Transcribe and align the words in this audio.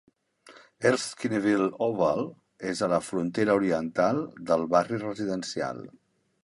Erskineville 0.91 1.67
Oval 1.87 2.23
és 2.73 2.81
a 2.87 2.91
la 2.95 3.01
frontera 3.11 3.59
oriental 3.61 4.27
del 4.51 4.69
barri 4.75 5.03
residencial. 5.07 5.89